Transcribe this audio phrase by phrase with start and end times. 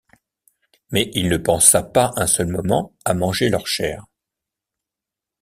[0.89, 4.07] mais il ne pensa pas un seul moment à manger leur chair.